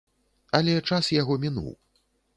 [0.59, 1.71] Але час яго мінуў.